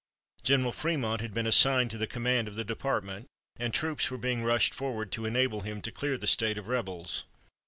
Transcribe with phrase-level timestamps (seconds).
[0.41, 4.41] General Frémont had been assigned to the command of the Department, and troops were being
[4.43, 7.25] rushed forward to enable him to clear the State of rebels.